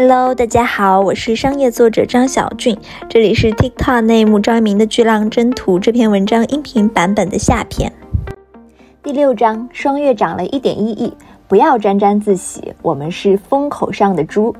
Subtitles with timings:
[0.00, 7.92] Hello，大家好，我是商业作者张小俊，这里是 TikTok 内幕张一鸣的巨浪征途这篇文章音频版本的下篇。
[9.02, 11.12] 第六章，双月涨了一点一亿，
[11.48, 14.54] 不要沾沾自喜，我们是风口上的猪。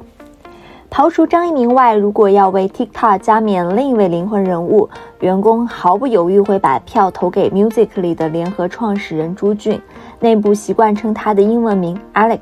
[0.91, 9.81] 刨除张一鸣外，如果要为 TikTok 加冕另一位灵魂人物，员工毫不犹豫会把票投给 Musical.ly 的联合创始人朱俊，
[10.19, 12.41] 内部习惯称他的英文名 Alex。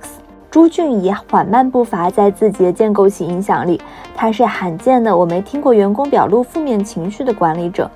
[0.56, 3.78] 朱俊以缓慢步伐在字节建构起影响力，
[4.14, 7.90] 他是罕见的我没听过员工表露负面情绪的管理者。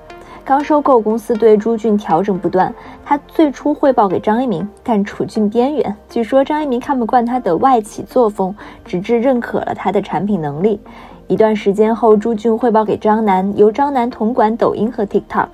[0.45, 2.71] 刚收购公司对朱俊调整不断，
[3.03, 5.95] 他最初汇报给张一鸣，但处境边缘。
[6.07, 10.79] 据说张一鸣看不惯他的外企作风，直至认可了他的产品能力。
[11.25, 15.47] 一段时间后，朱俊汇报给张楠，由张楠统管抖音和 TikTok。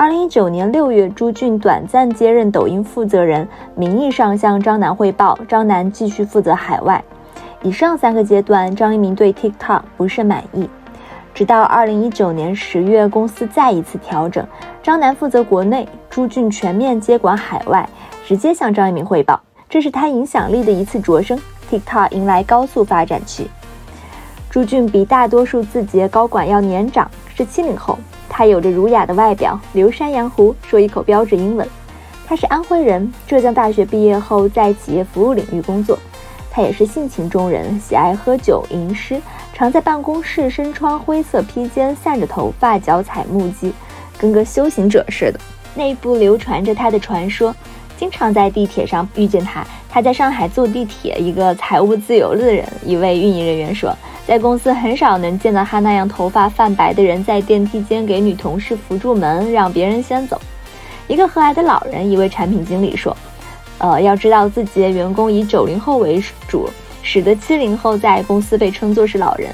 [0.00, 7.04] 二零一九年六月，朱俊短暂接任抖音负责人，名义上向张楠汇报，张楠继续负责海外。
[7.62, 10.70] 以上三个阶段，张一鸣对 TikTok 不甚满意。
[11.34, 14.42] 直到二零一九年十月，公司再一次调整，
[14.82, 17.86] 张楠负责国内，朱俊全面接管海外，
[18.24, 19.38] 直接向张一鸣汇报。
[19.68, 21.38] 这是他影响力的一次擢升
[21.70, 23.50] ，TikTok 迎来高速发展期。
[24.48, 27.98] 朱俊比大多数字节高管要年长，是七零后。
[28.40, 31.68] 他有着儒雅的外表，留山羊胡，说一口标准英文。
[32.26, 35.98] 他是安徽人，浙江大学毕业后在企业服务领域工作。
[36.50, 39.20] 他也是性情中人，喜爱喝酒吟诗，
[39.52, 43.74] 常在办公室身穿灰色披肩，散着头发，脚踩木屐，
[44.16, 45.38] 跟个修行者似的。
[45.74, 47.54] 内部流传着他的传说，
[47.98, 49.62] 经常在地铁上遇见他。
[49.90, 53.94] 他在上海坐地铁，一个财务自由的人，一位运营人员说。
[54.26, 60.40] 在公司很少能见到他那样头发泛白的人在电梯间给女同事扶住门，让别人先走。
[61.08, 63.16] 一个和蔼的老人，一位产品经理说
[63.78, 66.70] ：“呃，要知道自己的员工以九零后为主，
[67.02, 69.52] 使得七零后在公司被称作是老人。”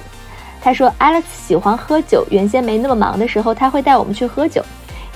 [0.60, 4.62] 他说：“Alex 喜欢喝酒，原先没那么忙的时候，他会带我们去喝酒。”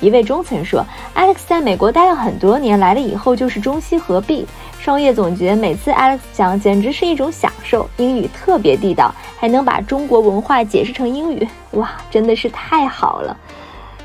[0.01, 0.83] 一位中层说
[1.15, 4.47] ：“Alex 在美国待了很多年，来了以后就是中西合璧。”
[4.81, 13.37] 商业总结，每次 Alex 讲简直是一种享受，英语特别地道，还能把中国文化解释成英语，哇，真的是太好了。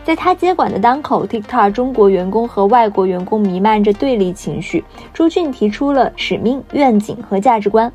[0.03, 4.84] 在他接管的当口，TikTok 中国员工和外国员工弥漫着对立情绪。
[5.14, 7.90] 朱俊提出了使命、愿景和价值观，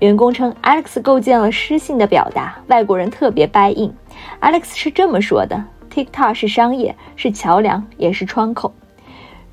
[0.00, 3.94] 员工称 Alex 构建了诗性的表达，外国人特别 buy in。
[4.42, 8.74] Alex 是这么说的：TikTok 是商业，是桥梁，也是窗口。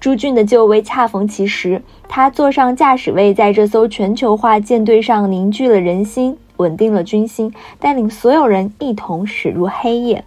[0.04, 10.26] 朱俊的就位恰逢其时，他坐上驾驶位，在这艘全球化舰队上凝聚了人心，稳定了军心，带领所有人一同驶入黑夜。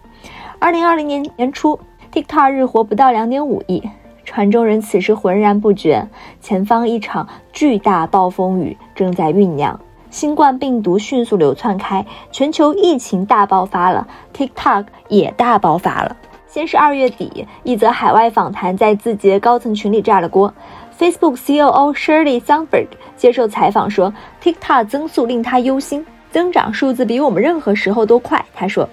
[0.57, 1.79] 二零二零年年初
[2.11, 3.87] ，TikTok 日活不到两点五亿，
[4.25, 6.07] 船中人此时浑然不觉，
[6.41, 9.79] 前方一场巨大暴风雨正在酝酿，
[10.09, 16.17] 新冠病毒迅速流窜开，全球疫情大爆发了，TikTok 也大爆发了。
[16.47, 20.51] 先是二月底，一则海外访谈在字节高层群里炸了锅。
[20.97, 22.87] Facebook COO Shirley Sandberg
[23.17, 28.43] 接受采访说，TikTok 增速令他忧心，增长数字比我们任何时候都快。
[28.55, 28.87] 他说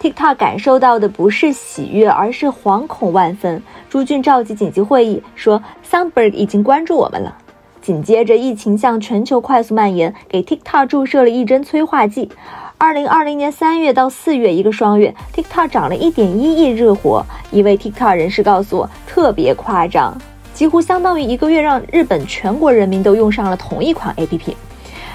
[0.00, 3.62] ，TikTok 感受到的不是喜悦，而是惶恐万分。
[3.88, 7.34] 朱俊召集紧急会议，说 Sandberg 已经关注我们了。
[7.82, 12.30] 紧接着，疫情向全球快速蔓延，给 TikTok 注射了一针催化剂。
[12.76, 17.24] 二零二零年三月到四月一个双月，TikTok 涨了一点一亿日活。
[17.50, 20.16] 一位 TikTok 人士告诉我，特别夸张，
[20.52, 24.54] 几乎相当于一个月让日本全国人民都用上了同一款 APP。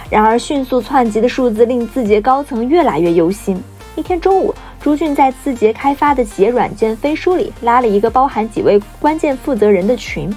[0.10, 3.62] 然而，迅速窜级的数字令字节高层越来越忧心。
[3.96, 10.30] 一天中午，朱俊在字节开发的企业软件飞书里拉了一个包含几位关键负责人的群。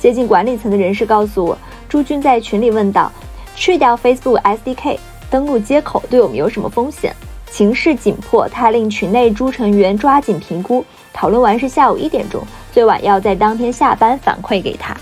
[0.00, 3.12] 接近管理层的人士告诉我，朱俊在群里问道
[3.54, 4.96] ：“去掉 Facebook SDK。”
[5.30, 7.14] 登录接口对我们有什么风险？
[7.50, 10.84] 情势紧迫，他令群内诸成员抓紧评估。
[11.12, 14.96] 讨论完是下午一点钟，最晚要在当天下班反馈给他。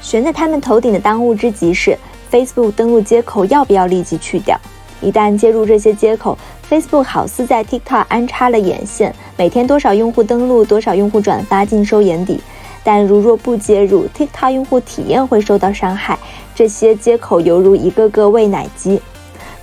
[0.00, 1.96] 悬在他们头顶的当务之急是
[2.32, 4.58] Facebook 登录接口要不要立即去掉？
[5.02, 6.36] 一旦接入这些接口
[6.68, 12.40] ，Facebook 好似在 TikTok 安插了眼线，每天多少用户登录，多少用户转发，尽收眼底。
[12.92, 16.18] 但如若不接入，TikTok 用户体验会受到伤害。
[16.56, 19.00] 这些接口犹如一个个喂奶机。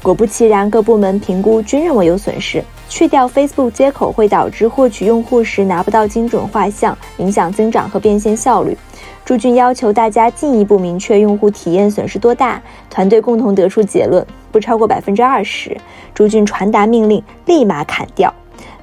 [0.01, 2.63] 果不其然，各部门评估均认为有损失。
[2.87, 8.77] 去掉 Facebook 接口会导致获取用户时拿不到精准画像，影响增长和变现效率。
[9.25, 15.75] 朱俊要求大家进一步明确用户体验损失多大，团队共同得出结论：不超过百分之二十。
[16.13, 18.33] 朱俊传达命令，立马砍掉。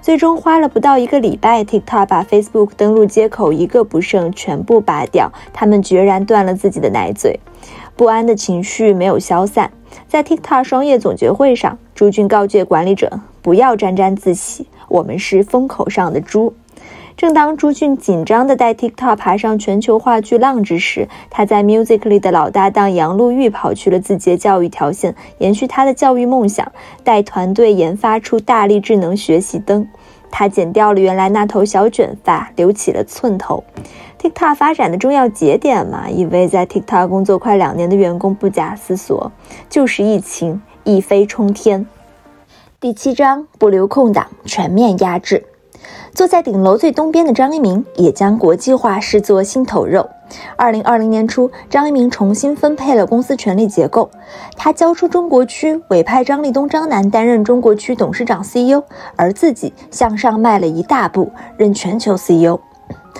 [0.05, 7.41] 最终花了不到一个礼拜，TikTok 把 Facebook 登录接口一个不剩全部拔掉，他们决然断了自己的奶嘴。
[7.97, 9.73] 不安的情绪没有消散。
[10.06, 16.53] 在 TikTok 双业总结会上，朱军告诫管理者不要沾沾自喜，我们是风口上的猪。
[17.17, 26.73] 正当朱俊紧张地带 TikTok 爬上全球化巨浪之时，他在 Musical.ly 的老搭档杨璐玉跑去了字节教育条线，延续他的教育梦想，
[27.05, 29.89] 带团队研发出大力智能学习灯。
[30.31, 33.63] 他剪掉了原来那头小卷发，留起了寸头。
[34.21, 39.31] TikTok 发展的重要节点嘛，一位在 TikTok 工作快两年的员工不假思索，
[39.71, 41.87] 就是疫情一飞冲天。
[42.81, 45.47] 第七章不留空档，全面压制。
[46.15, 50.09] 坐在顶楼最东边的张一鸣也将国际化视作心头肉。
[50.57, 54.11] 二零二零年初，张一鸣重新分配了公司权力结构，
[54.57, 58.83] 他交出中国区，委派张立东、张楠担任中国区董事长 CEO，
[59.17, 62.59] 而自己向上迈了一大步，任全球 CEO。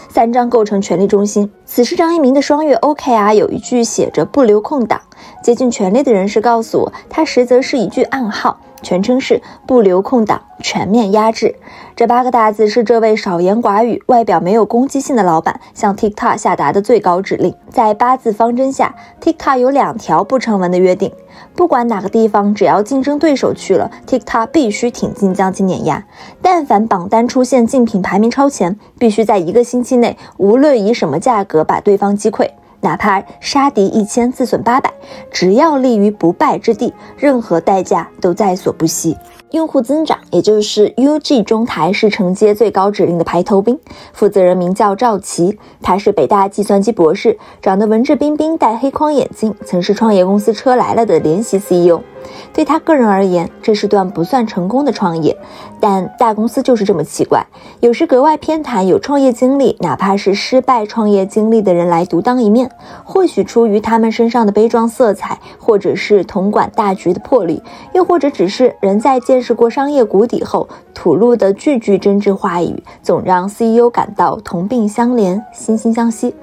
[0.08, 1.50] 三张构成权力中心。
[1.64, 5.00] 此时张一鸣的双月 OKR 有一句写着“不留空档”。
[5.44, 8.58] 接近权力的人士告诉我，他实则是一句暗号。
[8.82, 11.55] 全称是不留空档，全面压制。
[11.96, 17.55] 这八个大字是这位少言寡语、外表没有攻击性的老板向 TikTok 下达的最高指令。
[17.70, 21.12] 在八字方针下，TikTok 有两条不成文的约定：
[21.55, 26.05] 不管哪个地方，只要竞争对手去了，TikTok 必须挺进将其碾压。
[26.41, 32.50] 但凡榜单出现竞品排名超前，必须在一个星期内，无论以什么价格把对方击溃。
[32.84, 34.92] 哪怕杀敌一千，自损八百，
[35.31, 39.16] 只要立于不败之地，任何代价都在所不惜。
[39.54, 43.78] 用户增长，也就是 UG 中台是承接最高指令的排头兵。
[44.12, 52.00] 负责人名叫赵琦，他是北大计算机博士，长得文质彬彬，戴黑框眼镜，曾是创业公司车来了的联席 CEO。
[52.54, 55.36] 对他个人而言，这是段不算成功的创业，
[55.78, 57.46] 但大公司就是这么奇怪，
[57.80, 62.70] 有时格外偏袒有创业经历，哪怕是失败创业经历的人来独当一面。
[63.04, 67.62] 或许出于他们身上的悲壮色彩，或者是统管大局的魄力，
[67.92, 69.44] 又或者只是人在见。
[69.44, 76.35] 试过商业谷底后吐露的句句真挚话语，总让 CEO 感到同病相怜、惺惺相惜。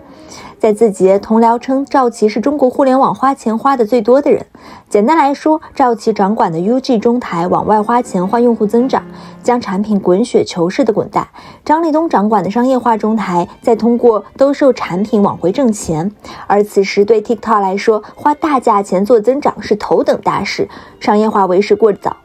[0.60, 4.46] 在字节同僚称，赵琦是中国互联网花钱花的最多的人。
[4.88, 9.04] 简单来说，赵琦掌管的 UG 中台往外花钱换用户增长，
[9.42, 11.24] 将产品滚雪球式的滚大；
[11.66, 16.12] 张立东掌管的商业化中台再通过兜售产品往回挣钱。
[16.46, 20.70] 而此时对 TikTok 来说，花大价钱做增长是头等大事，
[21.00, 22.16] 商业化为时过早。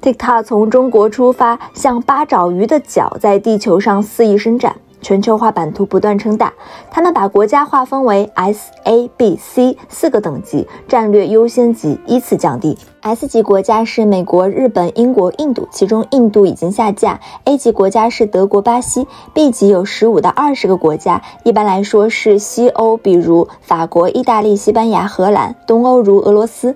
[0.00, 6.52] TikTok 从中国出发，像八爪鱼的脚在地球上肆意伸展，全球化版图不断撑大。
[6.88, 12.78] 他们把国家划分为 S、A、B、C 四个等级，战略优先级依次降低。
[13.00, 17.20] S 级国家是美国、日本、英国、印度，其中印度已经下架。
[17.44, 19.06] A 级国家是德国、巴西。
[19.32, 26.74] B 级有十五到二十个国家，一般来说是西欧，比如法国、意大利、西班牙、荷兰；东欧如俄罗斯。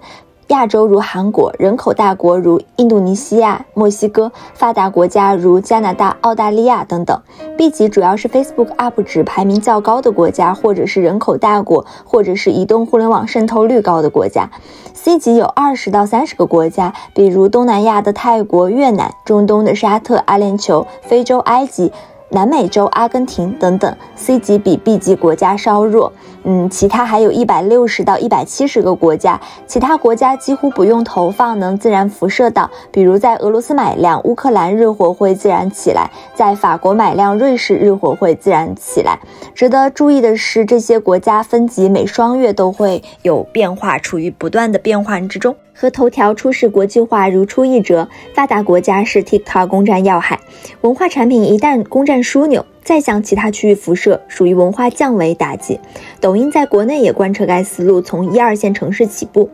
[0.49, 7.19] 亚洲如韩国，人口大国如印度尼西亚、墨西哥，发达国家如加拿大、澳大利亚等等。
[7.57, 14.51] B 级主要是 Facebook UP 值排名较高的国家，或者是人口大国，或者是移动互联网渗透率高的国家。
[14.93, 21.93] C 级有二十到三十个国家，比如东南亚的泰国、越南，中东的沙特、阿联酋，非洲埃及。
[22.33, 26.11] 南美洲、阿根廷等等，C 级比 B 级国家稍弱。
[26.45, 32.71] 嗯，其他还有一百六十到一百七十个国家，其他国家几乎不用投放，能自然辐射到。
[32.91, 39.19] 比如在俄罗斯买辆，乌克兰日活会自然起来；在法国买辆，瑞士日活会自然起来。
[39.55, 45.55] 值得注意的是，这些国家分级每双月都会有变化，处于不断的变换之中。
[45.83, 50.39] 和头条出事国际化如出一辙，发达国家是 TikTok 攻占要害。
[50.83, 55.81] 文化产品一旦攻占枢纽，再向其他区域辐射，属于文化降维打击。
[56.21, 59.51] 抖音在国内也贯彻该思路，从一二线城市起步。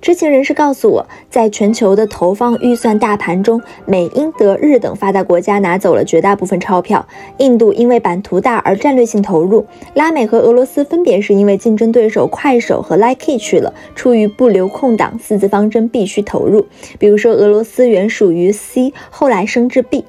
[0.00, 7.06] 知情人士告诉我，在全球的投放预算大盘中，美、英、德、日等发达国家拿走了绝大部分钞票。
[7.38, 16.66] 印度因为版图大而战略性投入，拉美和俄罗斯分别是因为竞争对手快手和 Like 去了，出于不留空档四字方针必须投入。
[16.98, 20.04] 比如说，俄罗斯原属于 C，后来升至 B。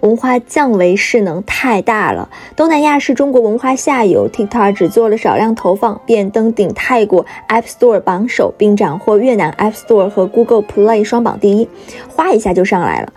[0.00, 2.28] 文化降维势能太大了。
[2.54, 11.68] 东南亚是中国文化下游，TikTok 只做了少量投放，便登顶泰国 App Store 榜首，并斩获越南 App Store 和 Google Play 双榜第一，
[12.08, 13.12] 哗一下就上来了。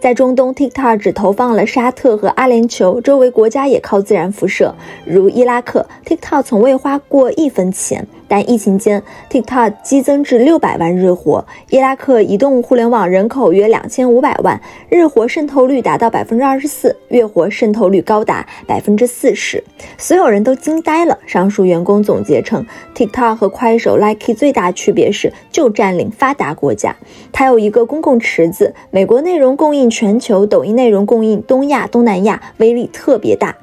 [0.00, 4.74] 在中东，TikTok 只投放了沙特和阿联酋，周围国家也靠自然辐射，
[5.06, 8.06] 如伊拉克，TikTok 从未花过一分钱。
[8.34, 9.00] 但疫情间
[9.30, 11.46] ，TikTok 激增至六百万日活。
[11.70, 19.62] 伊拉克移动互联网人口约两千五百万，日活渗透率达到百分之二十四，月活渗透率高达百分之四十，
[19.96, 21.16] 所有人都惊呆了。
[21.26, 26.96] 上述员工总结称，TikTok 和快手、Likee 最大区别是就占领发达国家，
[27.30, 33.54] 它有一个公共池子，美国内容供应全球，抖音内容供应东亚、东南亚，威力特别大。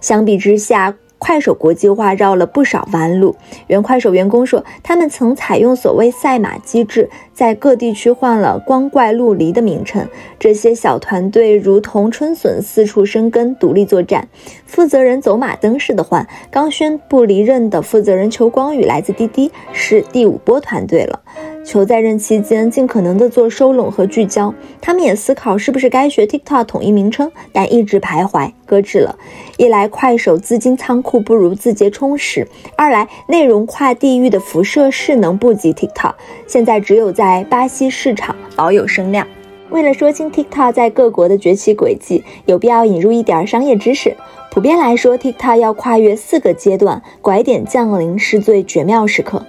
[0.00, 3.36] 相比之下，快手国际化绕了不少弯路。
[3.66, 10.08] 原快手员工说，他们曾采用所谓赛马机制，在各地区换了光怪陆离的名称。
[10.38, 14.26] 这些小团队如同春笋四处生根，独立作战，
[14.64, 16.26] 负责人走马灯似的换。
[16.50, 21.20] 刚宣布离任的负责人邱光宇来自滴滴，是第五波团队了。
[21.62, 29.18] 裘在任期间尽可能的做收拢和聚焦，他们也思考是不是该学 TikTok 统一名称，但一直徘徊搁置了。
[29.58, 36.12] 一来快手资金仓库不如字节充实，二来内容跨地域的辐射势能不及 TikTok，
[36.46, 39.26] 现在只有在在巴西市场保有声量。
[39.70, 44.16] 为了说清 TikTok 在各国的崛起轨迹，有必要引入一点商业知识。
[44.52, 49.44] 普遍来说，TikTok 要跨越四个阶段，拐点降临是最绝妙时刻。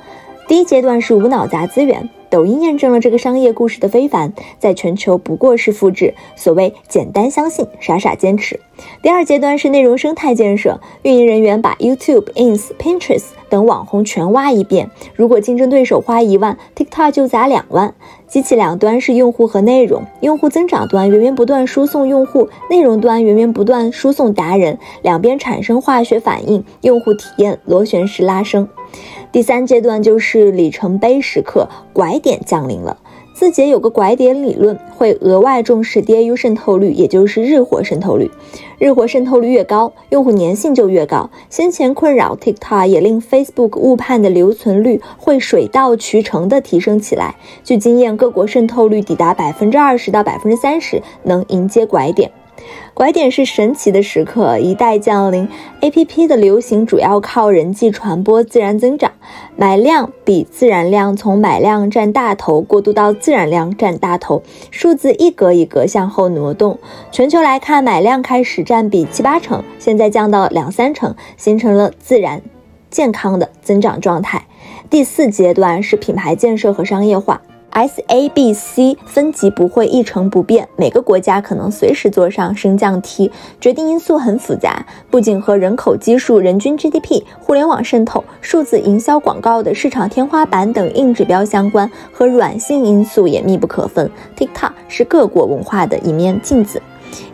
[0.47, 8.59] 第一阶段是无脑砸资源，抖音验证了这个商业故事的非凡，在全球不过是复制，所谓简单相信，傻傻坚持。
[9.01, 17.95] 第二阶段是内容生态建设，运营人员把 YouTube、Ins、Pinterest 等网红全挖一遍，如果竞争对手花一万，TikTok 就砸两万。
[18.27, 28.67] 机器两端是用户和内容，用户增长端源源不断输送用户，内容端源源不断输送达人，两边产生化学反应，用户体验螺旋式拉升。
[29.31, 32.97] 第三阶段就是里程碑时刻，拐点降临了。
[33.33, 38.31] 字节有个拐点理论，会额外重视 DAU 渗透率，也就是日活渗透率。
[38.79, 41.29] 日活渗透率越高，用户粘性就越高。
[41.47, 47.35] 先前困扰 TikTok 也令 Facebook 误判的留存率会水到渠成的提升起来。
[47.63, 52.31] 据经验，各国渗透率抵达百分之二十到百分之三十，能迎接拐点。
[52.97, 55.47] 拐点是神奇的时刻，一代降临。
[55.81, 59.11] A P P 的流行主要靠人际传播自然增长，
[59.55, 66.79] 买量比自然量从买量占大头过渡到自然量占大头，数字一格一格向后挪动。
[67.11, 72.41] 全球来看，买量开始占比七八成，现在降到两三成，形成了自然
[72.89, 74.47] 健康的增长状态。
[74.89, 77.43] 第四阶段是品牌建设和商业化。
[77.71, 83.31] S A B C 分级不会一成不变，每个国家可能随时坐上升降梯，
[83.61, 94.09] 决定因素很复杂，不仅和人口基数、人均 GDP、互联网渗透、数字营销广告的市场天花板等硬指标相关，和软性因素也密不可分。
[94.35, 96.81] TikTok 是各国文化的一面镜子。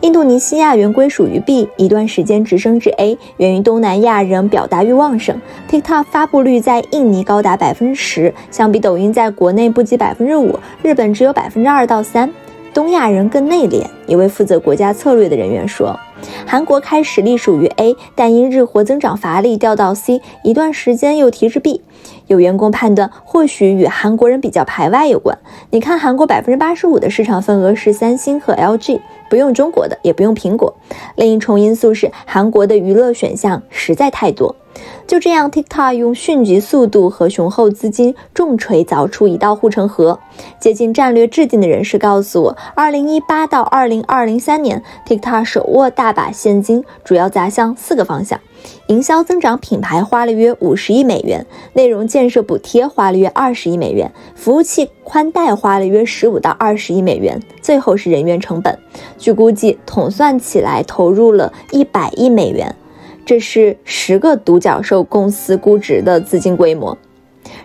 [0.00, 5.40] 印度尼西亚原归属于 B，一段时间直升至 A，源于东南亚人表达欲旺盛。
[5.70, 12.30] TikTok 发布率在印尼高达百分之十，相比抖音在国内不及百分之五，日本只有百分之二到三。
[12.74, 15.98] 东亚人更内敛，一位负责国家策略的人员说。
[16.46, 21.82] 韩国开始隶属于 A，但因日活增长乏力掉到 C，一段时间又提至 B。
[22.26, 25.38] 有员工判断，或许与韩国人比较排外有关。
[25.70, 30.74] 你看，韩国百分之八十五的市场份额是三星和 LG，不用中国的，也不用苹果。
[31.16, 34.56] 另一重因素是，韩国的娱乐选项实在太多。
[35.06, 40.18] 就这样，TikTok 用迅疾速度和雄厚资金重锤凿出一道护城河。
[40.58, 48.40] 接近战略制定的人士告诉我，2018到2023年，TikTok 手握大把现金，主要砸向四个方向：
[48.88, 58.78] 营销增长品牌花了约五十亿美元，内容建设补贴花了约二十亿美元，服务器宽带花了约十五到二十亿美元，最后是人员成本。
[59.18, 62.74] 据估计，统算起来投入了一百亿美元。
[63.24, 66.96] 这是十个独角兽公司估值的资金规模。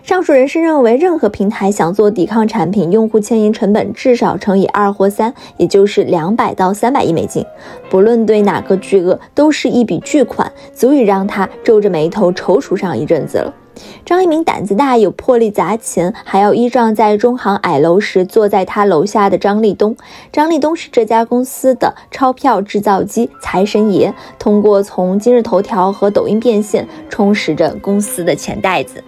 [0.02, 7.44] 上述人士认为，任何平台想做抵抗产品，用户迁移成本至少乘以二或三，也就是两百到三百亿美金。
[7.90, 13.54] 不论对哪个巨鳄，都是一笔巨款，足以让他皱着眉头踌躇上一阵子了。
[14.04, 19.96] 张一鸣胆子大，有魄力砸钱，还要依仗在中行矮楼时坐在他楼下的张立东。
[20.32, 29.02] 张立东是这家公司的钞票制造机，财神爷，通过从今日头条和抖音变现，充实着公司的钱袋子。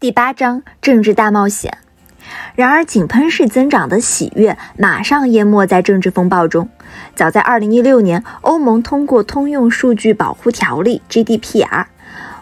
[0.00, 1.78] 第八章政治大冒险。
[2.54, 6.68] 然而，井喷式增长的喜悦马上淹没在政治风暴中。
[7.14, 11.86] 早在2016年，欧盟通过通用数据保护条例 （GDPR）。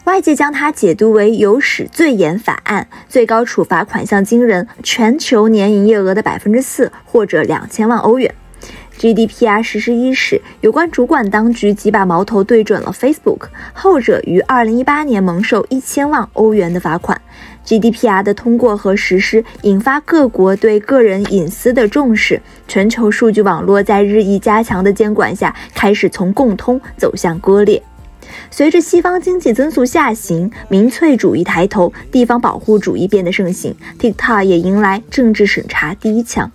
[0.05, 8.35] 外界将它解读为有史最严法案，最高处罚款项惊人，全球年营业额的百分之四或者两千万欧元。
[8.99, 17.21] GDPR 实施伊始，有关主管当局即把矛头对准了 Facebook，后者于2018年蒙受一千万欧元的罚款。
[17.65, 27.81] GDPR 的通过和实施引发各国对个人隐私的重视，全球数据网络在日益加强的监管下，开始从共通走向割裂。
[28.51, 36.51] 随着西方经济增速下行，民粹主义抬头，地方保护主义变得盛行，TikTok 也迎来政治审查第一枪。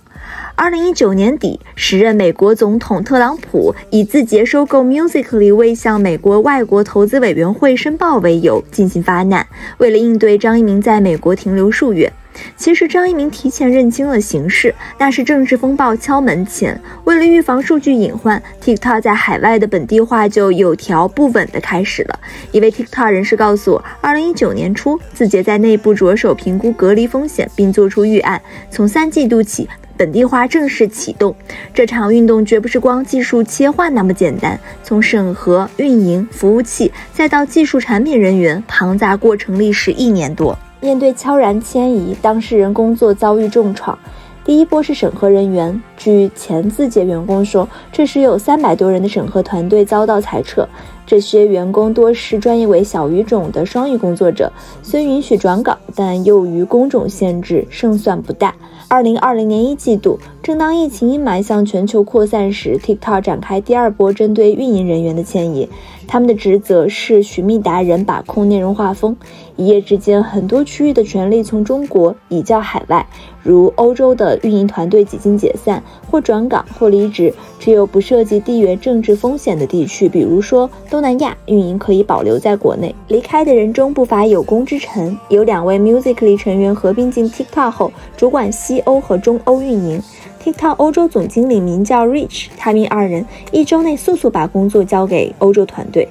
[0.56, 9.48] 二零一九年底，时任美国总统特朗普以字节收购 Musically 未向美国外国投资委员会申报为由进行发难。
[9.78, 12.12] 为了应对张一鸣在美国停留数月，
[12.56, 16.79] 其实张一鸣提前认清了形势，那是政治风暴敲门前。
[17.03, 22.20] 为了预防数据隐患，TikTok 在海外的本地化就有条不紊地开始了。
[22.51, 29.67] 一位 TikTok 人士告诉我，二零一九年初，字节在内部着手评估隔离风险，并做出预案，从三季度起。
[29.98, 31.36] 本地化正式启动，
[31.74, 34.60] 这场运动绝不是光技术切换那么简单。
[34.84, 40.56] 从审核、运营、服务器，再到技术产品人员，庞杂过程历时一年多。
[40.80, 43.98] 面对悄然迁移，当事人工作遭遇重创。
[44.46, 50.66] 第一波是审核人员，据前字节员工说，这时有三百多人的审核团队遭到裁撤。
[51.06, 54.52] 这些员工多是专业为小语种的双语工作者，
[54.84, 58.54] 虽允许转岗，但由于工种限制，胜算不大。
[58.90, 65.68] 二零二零年一季度，正当疫情阴霾向全球扩散时，TikTok 展开第二波针对运营人员的迁移。
[66.08, 69.16] 他们的职责是寻觅达人，把控内容画风。
[69.58, 73.06] 一夜之间，很多区域的权力从中国移交海外，
[73.44, 77.34] 如欧洲的运营团队几经解散，或转岗，或离职。
[77.60, 82.96] 只有不涉及地缘政治风险的地区，比如说东南亚，运营可以保留在国内。
[83.08, 90.02] 离开的人中不乏有功之臣，有两位 Musically 成员合并进 TikTok 后，主管西欧和中欧运营。
[90.48, 96.08] TikTok 欧洲总经理名叫 Rich，他们二人一周内速速把工作交给欧洲团队。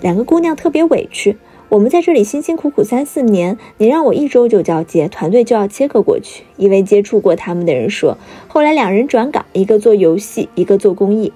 [0.00, 1.36] 两个姑娘特别委屈，
[1.68, 6.44] 我们在这里辛辛苦苦三四年，你让我一周就交接，团队就要切割过去。
[6.56, 8.16] 一位接触过他们的人说，
[8.48, 11.34] 后来两人转岗，一个做游戏，一个做公益。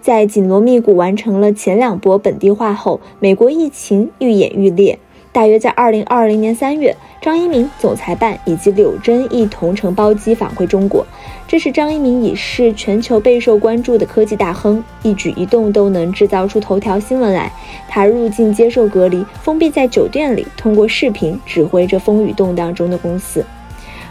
[0.00, 4.98] 在紧锣密鼓完成了前两波本地化后，美国疫情愈演愈烈。
[5.32, 11.06] 大约在二零二零年三月，张一鸣、总裁办以及柳真一同乘包机返回中国。
[11.50, 17.50] 这时，张一鸣已是全球备受关注的科技大亨，一举一动都能制造出头条新闻来。
[17.88, 23.44] 他入境接受隔离，封闭在酒店里，通过视频指挥着风雨动荡中的公司。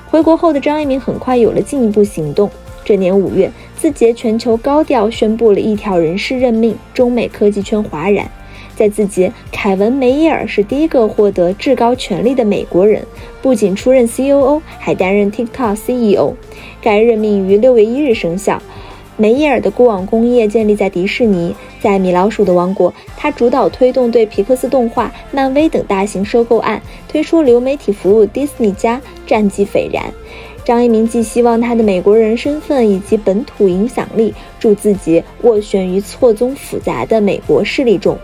[0.10, 2.52] 回国后的张一鸣很快有了进一步行动。
[2.84, 8.30] 这年五月，字节全球高调宣布了一条人事任命，中美科技圈哗然。
[8.80, 13.06] 在字节，凯文·梅耶尔是第一个获得至高权力的美国人，
[13.42, 16.34] 不仅出任 COO，还担任 TikTok CEO。
[16.82, 18.62] 该任命于六月一日生效。
[19.18, 30.06] 梅耶尔的过往工业建立在迪士尼，在米老鼠的王国，他主导推动对皮克斯动画、漫威等大型收购案，推出流媒体服务 Disney 加，战绩斐然。
[30.64, 38.18] 张一鸣寄希望他的美国人身份以及本土影响力，助字节斡旋于错综复杂的美国势力中。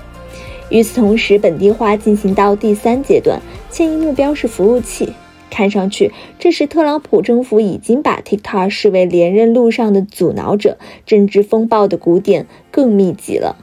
[0.69, 5.13] 与此同时，本地化进行到第三阶段，迁移目标是服务器。
[5.51, 13.55] 看上去，这时特朗普政府已经把 TikTok 视为连任路上的阻挠者，政治风暴的鼓点更密集了。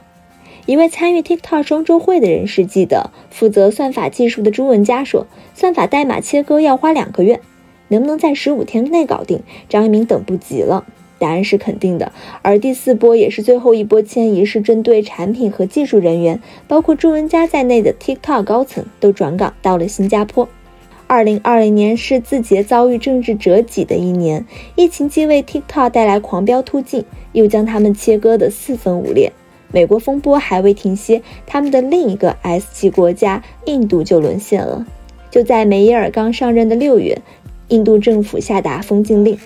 [0.65, 7.41] 一位参与 TikTok 双周会的人士记得，负责算法技术的朱文佳说，算法代码切割要花两个月，
[7.89, 9.41] 能不能在十五天内搞定？
[9.69, 10.85] 张一鸣等不及了。
[11.23, 20.49] 答案是肯定的，而第四波也是最后一波迁移，是针对产品和技术人员，包括朱文佳在内的 TikTok 高层都转岗到了新加坡。
[21.07, 29.31] 二零二零年是字节遭遇政治折戟的一年，疫情既为 TikTok 带来狂飙突进，又将他们切割得四分五裂。
[29.71, 34.85] 美国风波还未停歇，他们的另一个 S 级国家印度就沦陷了。
[35.31, 37.17] 就在梅耶尔刚上任的六月，
[37.69, 39.37] 印度政府下达封禁令。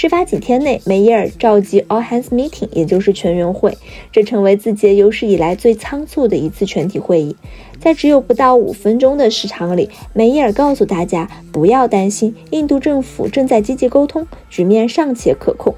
[0.00, 3.76] 事发几天内，梅耶尔召集 All Hands Meeting，也就是全员会，
[4.12, 7.34] 这成为字节有史以来最仓促的一次全体会议。
[7.80, 15.74] 在只有不到五分钟的时长里，梅耶尔告诉大家不要担心，印度政府正在积极沟通，局面尚且可控。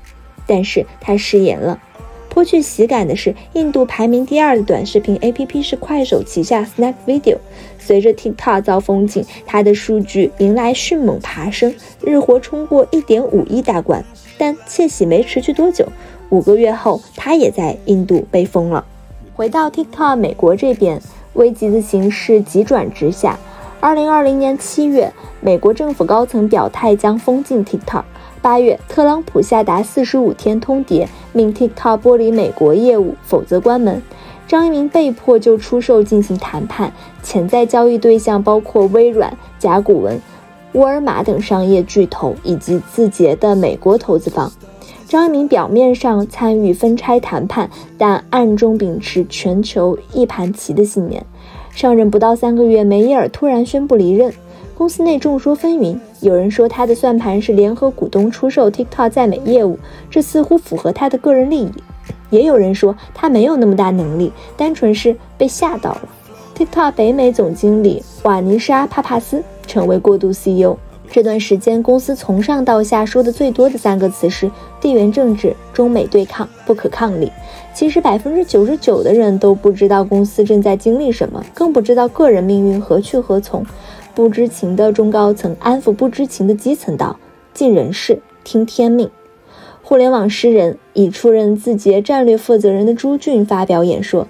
[0.47, 1.81] 但是他失言了。
[2.29, 7.39] 颇具喜感的是，印度排名第二的短视频 APP 是快手旗下 Snack Video。
[7.81, 14.05] 随着 TikTok 遭封禁，它的数据迎来迅猛爬升，日活冲过1.5亿大关。
[14.39, 15.87] 但窃喜没持续多久，
[16.29, 18.85] 五个月后，它也在印度被封了。
[19.35, 21.01] 回到 TikTok 美国这边，
[21.33, 23.39] 危急的形势急转直下。
[23.81, 28.05] 2020年7月，美国政府高层表态将封禁 TikTok。
[28.43, 34.03] 八月，特朗普下达四十五天通牒，命 TikTok 剥离美国业务，否则关门。
[34.51, 40.21] 张一鸣被迫就出售进行谈判，潜在交易对象包括微软、甲骨文、
[40.73, 44.51] 沃尔玛等商业巨头以及字节的美国投资方。
[45.07, 51.25] 张一鸣表面上参与分拆谈判，但暗中秉持全球一盘棋的信念。
[51.71, 54.33] 上任不到三个月，梅耶尔突然宣布离任，
[54.77, 55.97] 公司内众说纷纭。
[56.21, 59.79] 有人说他的算盘是联合股东出售 TikTok 在美业务，
[60.11, 61.71] 这似乎符合他的个人利益。
[62.31, 66.09] 也有人说他没有那么大能力，单纯是被吓到了。
[66.57, 70.77] TikTok 北美总经理瓦尼莎·帕帕斯成为过渡 CEO。
[71.13, 74.49] 这段时间，公司从上到下说的最多的三个词是
[74.81, 77.33] 地缘政治、中美对抗、不可抗力。
[77.75, 83.67] 其实百分之九十九的人都不知道公司正在经历什么，更不知道个人命运何去何从。
[84.15, 87.19] 不知情的中高层安抚不知情的基层道
[87.53, 89.11] ：“尽人事，听天命。”
[89.91, 94.29] 互联网诗人、已出任字节战略负责人的朱俊发表演说，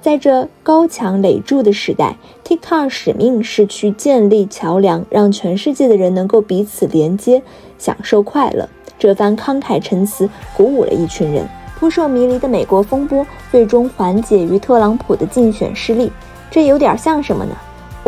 [0.00, 7.42] 在这高墙垒筑的时代，TikTok 使命是去建立桥梁，让全世界的人能够彼此连接，
[7.76, 8.68] 享受快乐。
[9.00, 11.44] 这番慷慨陈词鼓舞了一群人。
[11.80, 16.12] 扑朔迷离的美国风波最终缓解于特朗普的竞选失利，
[16.52, 17.56] 这有点像什么呢？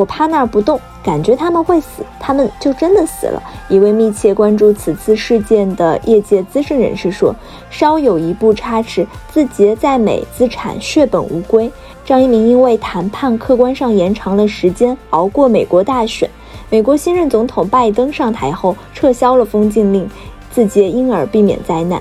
[0.02, 0.80] 我趴那儿不动。
[1.00, 3.40] 感觉他们会死，他们就真的死了。
[3.68, 7.34] 一位密切关注此次事件的业界资深人士说
[7.70, 11.70] ：“稍有一步差池，字节在美资产血本无归。”
[12.04, 16.28] 张一鸣因为谈判客观上延长了时间，熬过美国大选。
[16.68, 20.08] 美国新任总统拜登上台后撤销了封禁令，
[20.52, 22.00] 字节因而避免灾难。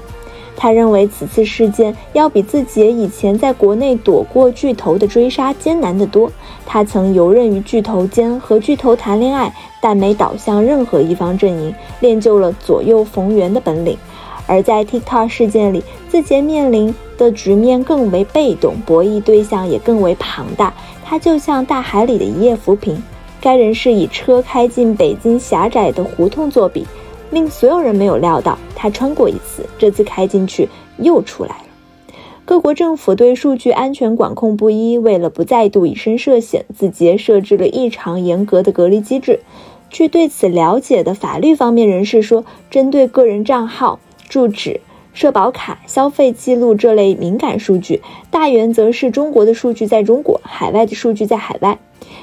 [0.61, 6.31] 他认为此次事件要比字节以前在国内躲过巨头的追杀艰难得多。
[6.67, 13.97] 他曾游刃于巨头间，和巨头谈恋爱，但没倒向任何一方阵营，练就了左右逢源的本领。
[14.45, 20.71] 而在 TikTok 事件里，字节面临的局面更为被动，博弈对象也更为庞大。
[21.03, 23.01] 他就像大海里的一叶浮萍。
[23.41, 26.85] 该人士以车开进北京狭窄的胡同作比。
[27.31, 31.65] 令所有人没有料到，他穿过一次，这次开进去又出来了。
[32.43, 39.39] 各国政府对数据安全管控不一，为了不再度以身涉险，字节设置了异常严格的隔离机制。
[39.89, 44.81] 据对此了解的法律方面人士说，针对个人账号、住址、
[45.13, 51.77] 社保卡、消费记录这类敏感数据，大原则是中国的数据在中国，海外的数据在海外。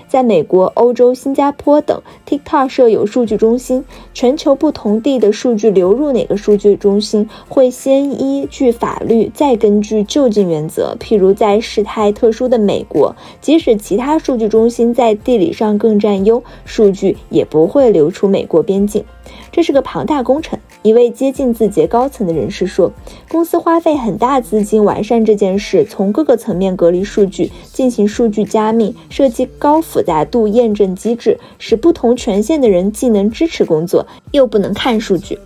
[0.09, 3.85] 在美国、欧洲、新加坡等，TikTok 设有数据中心。
[4.15, 10.97] 全球不同地的数据流入哪个数据中心，会先依据法律，再根据就近原则。
[10.99, 19.05] 譬如在事态特殊的美国，即使其他数据中心在地理上更占优，数据也不会流出美国边境。
[19.51, 20.59] 这是个庞大工程。
[20.83, 22.93] 一位接近字节高层的人士说
[23.29, 35.39] ：“公司花费很大资金完善这件事，从各个层面隔离数据，进行数据加密，设计高复杂度验证机制，使不同权限的人既能支持工作，又不能看数据。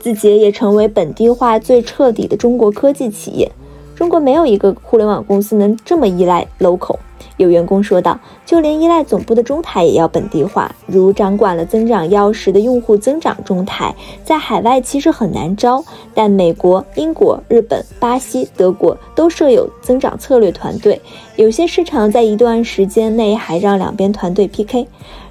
[0.00, 3.52] 字节也成为本地化最彻底的中国科技企业。
[4.02, 6.96] 中国没有一个互联网公司能这么依赖 local。”
[7.38, 15.84] 有员工说道：“就连依赖总部的中台也要本地化，如掌管了增长钥匙的用户增长中台，在海外其实很难招，
[16.14, 21.00] 但美国、英国、日本、巴西、德国都设有增长策略团队，
[21.36, 24.88] 有些市场在一段时间内还让两边团队 PK。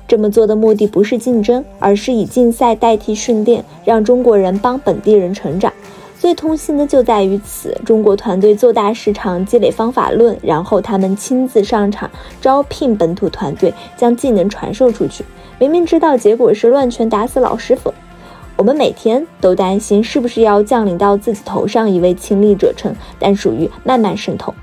[0.07, 5.73] 这么做的目的不是竞争，而是以竞赛代替训练，让中国人帮本地人成长。”
[6.21, 12.07] 最痛心的就在于此，中国团队做大市场，积累方法论，然后他们亲自上场
[12.39, 15.25] 招聘本土团队，将技能传授出去。
[15.57, 17.91] 明明知道结果是乱拳打死老师傅，
[18.55, 24.53] 我们每天都担心是不是要降临到自己头上一位亲历者称，但属于慢慢渗透。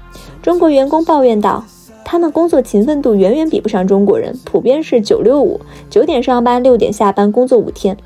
[0.40, 1.64] 中国员工抱怨道
[2.07, 7.97] ：“他们工作勤奋度远远比不上中国人，普遍是九六五，九点上班，六点下班，工作五天。”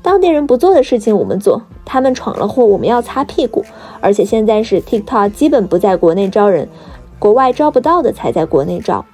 [0.00, 3.64] 当地人不做的事情我们做，他们闯了祸我们要擦屁股。
[4.00, 6.68] 而且现在是 TikTok 基本不在国内招人，
[7.18, 9.04] 国外招不到的才在国内招。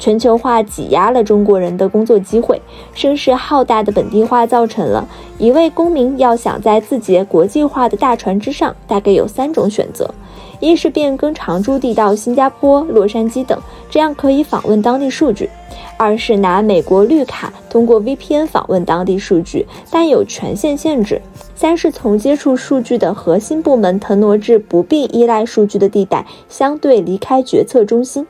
[0.00, 2.62] 全球化挤压了中国人的工作机会，
[2.94, 10.14] 声势浩大的本地化造成了一位公民要想在自己国际化的大船之上，大概有三种选择：
[10.60, 15.48] 一是变更常驻地到新加坡、洛杉矶等，这样可以访问当地数据。
[15.96, 21.20] 二是拿美国绿卡通过 VPN 访问当地数据，但有权限限制。
[21.54, 28.26] 三是从接触数据的核心部门腾挪至不必依赖数据的地带，相对离开决策中心。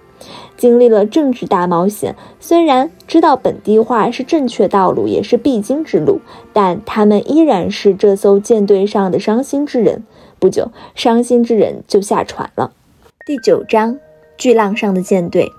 [0.56, 6.20] 经历了政治大冒险，虽然知道本地化是正确道路，也是必经之路，
[6.52, 10.02] 但他们依然是这艘舰队上的伤心之人。
[10.38, 12.72] 不久，伤心之人就下船了。
[13.26, 13.98] 第九章：
[14.36, 15.50] 巨浪上的舰队。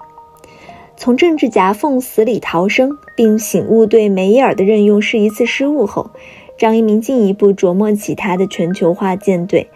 [0.95, 6.11] 从政治夹缝死里逃生，并醒悟对梅耶尔的任用是一次失误后，
[6.57, 9.69] 张一鸣进一步琢磨起他的全球化舰队。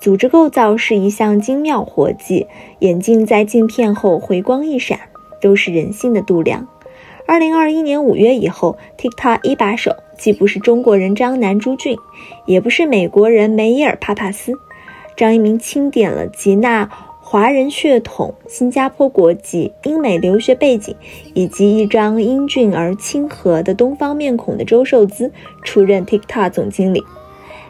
[0.00, 2.46] 组织构造是一项精妙活计，
[2.78, 5.00] 眼镜在镜片后回光一闪，
[5.40, 6.68] 都是人性的度量。
[7.26, 11.96] 二零二一年五月以后，TikTok 一把手既不是中国人张南朱俊，
[12.44, 14.52] 也不是美国人梅耶尔帕帕斯。
[15.16, 20.94] 张一鸣清点了吉纳华人血统、新加坡国籍、英美留学背景，
[21.34, 27.04] 以及一张英俊而亲和的东方面孔的周受资出任 TikTok 总经理。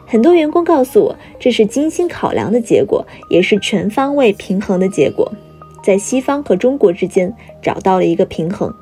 [0.05, 5.31] 很多员工告诉我，这是精心考量的结果，也是全方位平衡的结果，
[5.83, 8.73] 在西方和中国之间找到了一个平衡。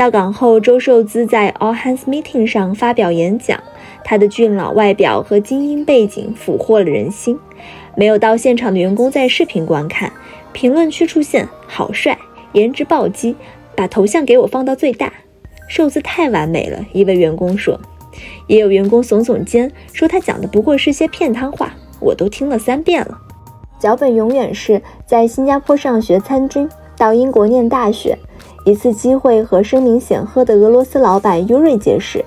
[0.00, 3.62] 到岗后，周受资在 All Hands Meeting 上发表演讲，
[4.02, 7.38] 他的俊朗外表和精英背景俘获了人心。
[7.94, 10.10] 没有到现场的员工在视频观看，
[10.54, 12.16] 评论区出现“好帅，
[12.52, 13.36] 颜值暴击，
[13.76, 15.12] 把头像给我放到最大，
[15.68, 16.82] 瘦子太完美了”。
[16.94, 17.78] 一位员工说。
[18.46, 23.18] 也有员工耸耸肩，说他讲的不过是些片汤话，我都听了三遍了。
[23.78, 28.16] 脚本永远是在新加坡上学参军，到英国念大学。
[28.64, 32.24] 一次机会和声名显赫的俄罗斯老板尤瑞结识，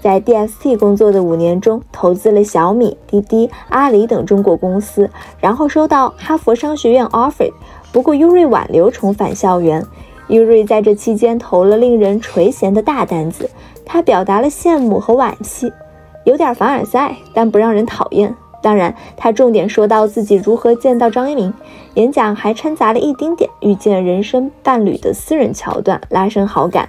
[0.00, 5.08] 在 DST 工作的五年中，投资了小米、滴滴、阿里等中国公司，
[5.40, 7.50] 然后收到哈佛商学院 offer，
[7.92, 9.84] 不过尤瑞挽留重返校园。
[10.28, 13.48] 尤瑞在这期间投了令人垂涎的大单子。
[13.84, 15.72] 他表达了羡慕和惋惜，
[16.24, 18.34] 有点凡尔赛，但不让人讨厌。
[18.66, 21.54] 当然，他重点说到自己如何见到张一鸣，
[21.94, 26.88] 演讲还掺杂了一丁点遇见人生伴侣的私人桥段，拉升好感。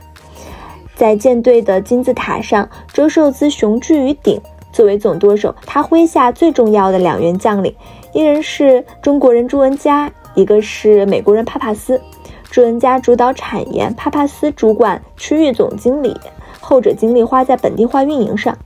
[0.95, 4.41] 在舰队的金字塔上，周受资雄踞于顶。
[4.73, 7.71] 作为总舵手，他麾下最重要的两员将领，
[8.11, 12.01] 一人是中国人朱文佳，一个是美国人帕帕斯。
[12.49, 16.17] 朱文佳主导产研，帕帕斯主管区域总经理。
[16.59, 18.57] 后者精力花在本地化运营上，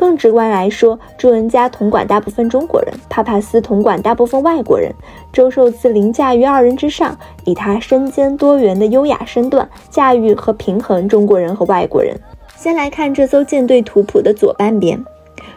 [0.00, 4.90] 更直观来说，朱文佳统管大部分中国人，帕帕斯统管大部分外国人，
[5.30, 12.18] 周受自凌驾于二人之上，以他身兼多元的优雅身段，驾驭和平衡中国人和外国人。
[12.56, 15.04] 先来看这艘舰队图谱的左半边，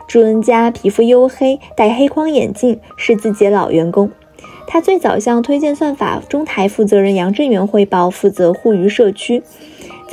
[0.07, 4.11] 朱文佳皮肤黝黑，戴黑框眼镜，是字节老员工。
[4.67, 9.41] 他最早向推荐算法中台负责人杨振元汇报，负责互娱社区。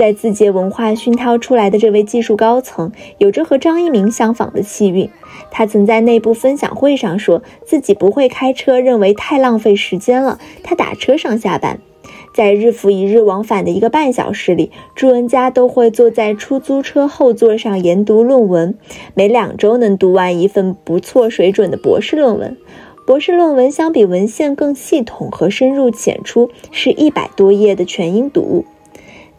[0.01, 5.11] 在字节文化熏陶出来的这位技术高层，有着和张一鸣相仿的气韵。
[5.51, 10.39] 他曾在内部分享会上说自己不会开车，认为太浪费时间了。
[10.63, 11.81] 他打车上下班，
[12.35, 18.79] 在日复一日往返的一个半小时里，朱文佳都会坐在出租车后座上研读论文，
[19.13, 22.57] 每两周能读完一份不错水准的博士论文。
[23.07, 28.65] 博士论文相比文献更系统和深入浅出，是一百多页的全英读物。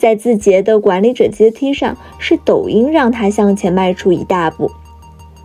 [0.01, 4.71] 在字节的管理者阶梯上，是抖音让他向前迈出一大步。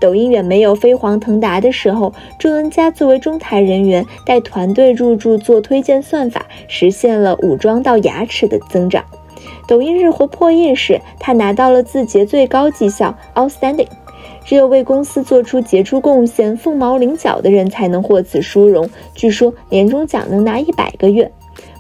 [0.00, 9.04] 抖音远没有飞黄腾达的时候，朱文佳作为中台人员，带团队入驻做推荐算法，实现了武装到牙齿的增长。
[9.68, 13.88] 抖音日活破亿时，他拿到了字节最高绩效 Outstanding。
[14.46, 18.88] 只有为公司做出杰出贡献、凤毛麟角的人才能获此殊荣。
[19.14, 21.30] 据说年终奖能拿一百个月。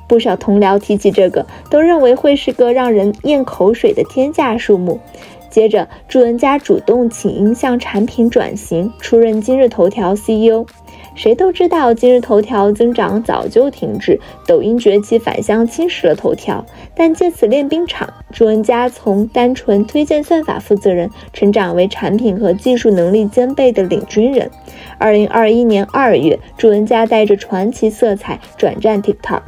[0.06, 5.00] 不少同僚提起这个，都认为会是个让人咽口水的天价数目。
[5.48, 10.66] 接着，朱文佳主动请缨向产品转型，出任今日头条 CEO。
[11.14, 16.62] 谁都知道，今日头条增长早就停滞，抖音崛起反向侵蚀了头条。
[16.94, 24.50] 但借此练兵场，朱文佳从单纯推荐算法负责人，成长为产品和技术能力兼备的领军人。
[24.98, 29.40] 二零二一年二月，朱文佳带着传奇色彩转战 TikTok。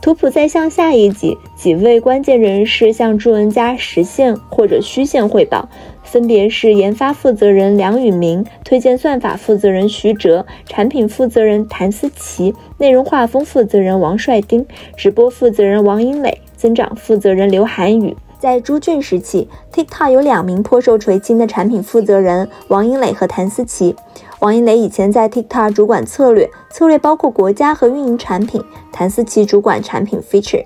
[0.00, 5.68] 图谱再向下一级，几位关键人士向朱文佳实现或者虚线汇报，
[6.02, 18.16] 分别是研发负责人梁宇明、推荐算法负责人徐哲、产品负责人谭思琪、内容画风负责人王帅丁、直播负责人王英磊、增长负责人刘涵宇。
[18.38, 23.94] 在朱俊时期，TikTok 有两名颇受垂青的产品负责人王英磊和谭思琪。
[24.40, 30.64] 王一雷以前在 TikTok 主管策略，策略包括国家和运营产品；谭思琪主管产品 feature。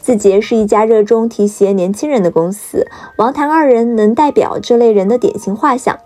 [0.00, 5.98] 字节是一家热衷提携年轻人的公司，王谭二人能代表这类人的典型画像。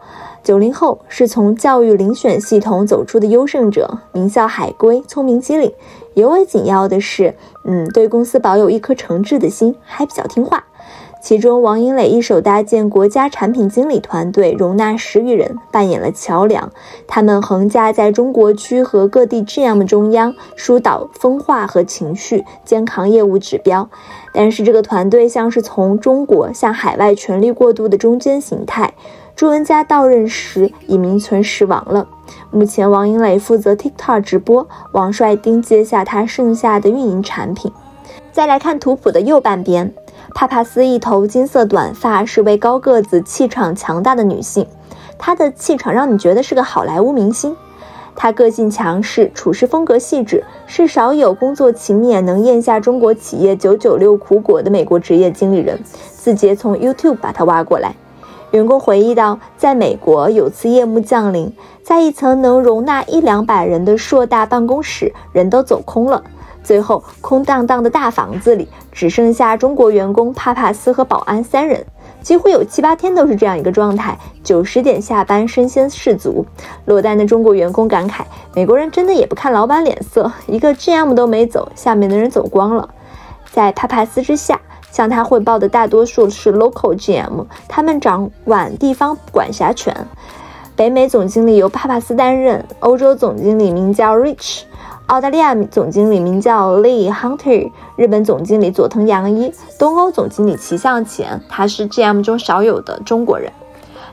[0.43, 5.71] 九零后是从教育遴选系统走出的优胜者，名校海归，聪明机灵。
[6.15, 10.65] 尤为紧要的是，嗯，对公司保有一颗诚挚的心，还比较听话。
[11.23, 16.73] 其中，王英磊一手搭建国家产品经理团队，容纳十余人，扮演了桥梁。
[17.07, 23.89] 他们横架在中国区和各地 GM 中央，疏导分化和情绪，肩扛业务指标。
[24.35, 28.93] 但是，这个团队像是从中国向海外权力过渡的中间形态。
[29.37, 32.09] 朱文佳到任时已名存实亡了。
[32.51, 37.71] 目前，王英磊负责 TikTok 直播，王帅丁接下他剩下的运营产品。
[38.33, 39.95] 再来看图谱的右半边。
[40.35, 44.67] 帕帕斯一头金色短发，是位高个子、气场强大的女性。
[45.19, 47.55] 她的气场让你觉得是个好莱坞明星。
[48.15, 55.79] 她个性强势，处事风格细致，是少有工作勤勉、能咽下中国企业九九六苦果的美国职业经理人。
[55.85, 57.95] 字节从 YouTube 把她挖过来。
[58.51, 66.23] 员工回忆到，在美国有次夜幕降临，在一层能容纳一两百人的硕大办公室，人都走空了。
[66.63, 71.85] 最后，空荡荡的大房子里只剩下中国员工帕帕斯和保安三人，
[72.23, 74.17] 几乎有七八天都是这样一个状态。
[74.45, 76.45] 九十点下班，身先士卒。
[76.85, 78.23] 落单的中国员工感慨：
[78.55, 82.89] 美国人真的也不看老板脸色，一个 GM 都没走，下面的人走光了。
[83.51, 89.95] 在帕帕斯之下，向他汇报的大多数是 local GM，他们掌管地方管辖权。
[90.75, 94.63] 北美总经理由帕帕斯担任，欧洲总经理名叫 Rich。
[95.13, 103.53] 澳大利亚总经理名叫 Lee Hunter，日本总经理佐藤洋一，东欧总经理齐向前，他是 GM 中少有的中国人。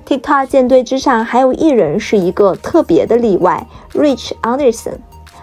[0.06, 4.96] TikTok 舰队之上还有一人是一个特别的例外，Rich Anderson。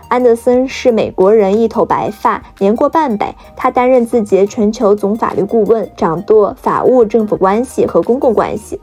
[0.08, 3.34] 安德森是美国人，一头白发，年过半百。
[3.56, 8.78] 他担任字节全球总法律顾问，掌舵法务、政府关系和公共关系。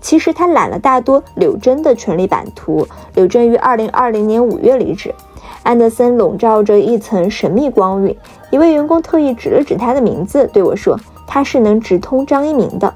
[0.00, 2.86] 其实他揽了大多柳真的权力版图。
[3.16, 5.12] 柳真于2020年5月离职。
[5.62, 8.16] 安德森笼罩着一层神秘光晕。
[8.50, 12.94] 一位员工特意指了指他的名字，对我说：“他是能直通张一鸣的。”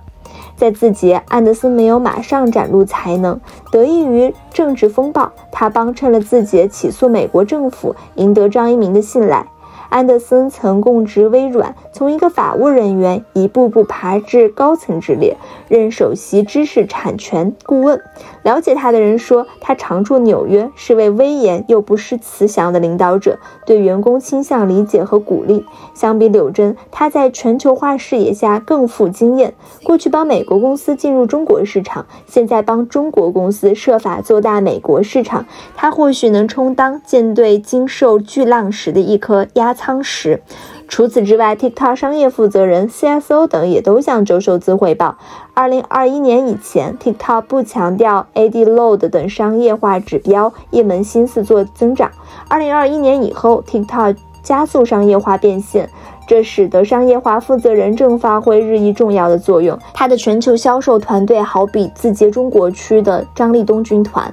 [0.56, 3.38] 在字节，安德森没有马上展露才能，
[3.70, 9.46] 得益于政治风暴，他帮衬了字节起诉美国政府，赢得张一鸣的信赖。
[9.88, 15.36] 安德森曾供职微软，从一个法务人员一步步爬至高层之列，
[15.68, 18.00] 任首席知识产权顾问。
[18.42, 25.64] 了解他的人说，他常驻纽约，是位威严又不失慈祥的领导者，对员工倾向理解和鼓励。
[25.94, 29.54] 相比柳真，他在全球化视野下更富经验。
[29.82, 35.46] 过去帮美国公司进入中国市场，现在帮中国公司设法做大美国市场。
[35.74, 40.42] 他或许能充当舰队经受巨浪时的一颗压仓实。
[40.88, 45.18] 除此之外，TikTok 商业负责人、CSO 等也都向周受资汇报。
[45.54, 52.10] 二零二一年以前，TikTok 不强调 Ad Load 等商业化指标，一门心思做增长。
[52.48, 55.90] 二零二一年以后，TikTok 加速商业化变现，
[56.28, 59.76] 这使得商业化负责人正发挥日益重要的作用。
[59.92, 64.32] 他的全球销售团队好比字节中国区的张立东军团。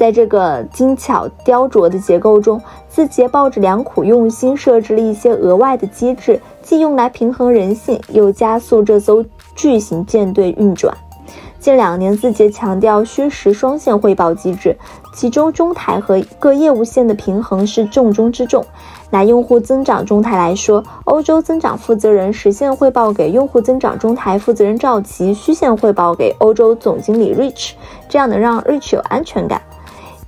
[0.00, 2.58] 在这个精巧雕琢的结构中，
[2.88, 9.22] 字节抱着良苦用心设置了一些额外的机制，既用来平衡人性，又加速这艘
[9.54, 10.96] 巨型舰队运转。
[11.58, 14.74] 近两年，字节强调虚实双线汇报机制，
[15.14, 18.64] 其中中台和各业务线的平衡是重中之重。
[19.10, 27.72] 拿用户增长中台来说，欧洲增长负责人实线汇报给用户增长中台负责人赵琦，虚线汇报给欧洲总经理 Rich，
[28.08, 29.60] 这样能让 Rich 有安全感。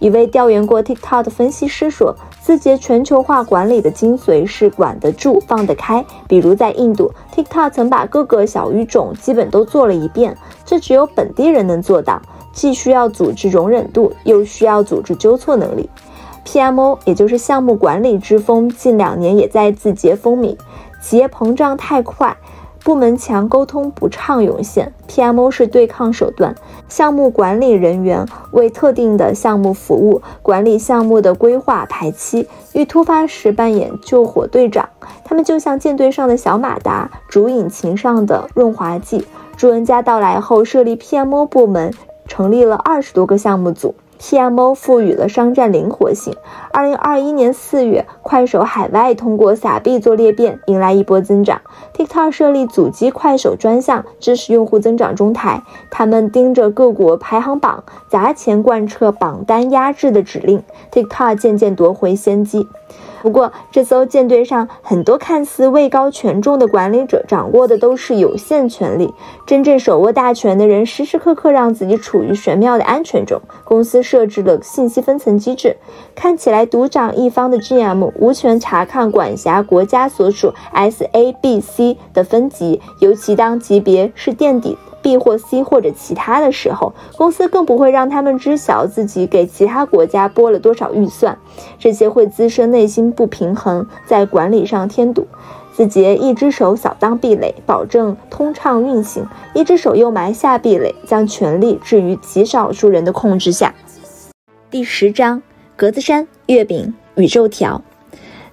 [0.02, 6.04] 一位调研过 TikTok 的分析师说，字节全球化管理的精髓是管得住、放得开。
[6.26, 12.20] 比如在印度，TikTok 曾把各个小语种基本都做了一遍，这只有本地人能做到，
[12.52, 15.88] 既需要组织容忍度，又需要组织纠错能力。
[16.44, 20.58] PMO 也就是项目管理之风，近两年也在字节风靡。
[21.00, 22.36] 企业膨胀太快。
[22.84, 26.54] 部门墙沟通不畅涌现，PMO 是对抗手段。
[26.88, 34.88] 项目管理人员为特定的项目服务，管理项目的规划排期，遇突发时扮演救火队长。
[35.24, 39.24] 他们就像舰队上的小马达，主引擎上的润滑剂。
[39.56, 41.94] 朱文佳到来后，设立 PMO 部门，
[42.26, 43.94] 成立了二十多个项目组。
[44.22, 46.32] PMO 赋予了商战灵活性。
[46.70, 51.60] 二零二一年四月，快手海外通过撒币做裂变，迎来一波增长。
[51.92, 55.64] TikTok 设立阻击快手专项，支持用户增长中台。
[55.90, 60.62] 他们盯着各国排行榜，砸钱贯彻榜单压制的指令。
[60.92, 62.68] TikTok 渐渐夺回先机。
[63.22, 69.14] 不过，这艘舰队上很多看似位高权重的管理者，掌握的都是有限权力。
[69.46, 73.40] 真正手握大权的人，时时刻刻让自己处于玄妙的安全中。
[73.62, 75.76] 公司设置了信息分层机制，
[76.16, 84.76] 看起来独掌一方的 GM 无权查看管辖国家所属 SABC 的分级，尤其当级别是垫底。
[85.02, 91.36] B 或 C 或者其他的时候，公司更不会让他们知晓自己给其他国家拨了多少预算，
[91.78, 95.26] 这些会滋生内心不平衡，在管理上添堵。
[95.74, 99.24] 字节一只手扫荡壁垒，保证通畅运行；
[99.54, 103.74] 一只手又埋下壁垒，将权力置于极少数人的控制下。
[104.70, 105.42] 第十章：
[105.74, 107.82] 格子衫、月饼、宇宙条。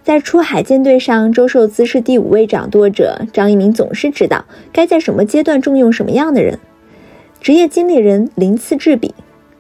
[0.10, 3.28] 在出海舰队上，周寿滋是第五位掌舵者。
[3.32, 4.44] 张一鸣总是知道
[4.74, 6.58] 该在什么阶段重用什么样的人。
[7.40, 9.14] 职业经理人鳞次栉比，